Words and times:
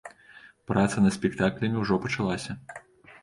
Праца 0.69 1.03
над 1.07 1.13
спектаклямі 1.17 1.77
ўжо 1.83 1.99
пачалася. 2.05 2.51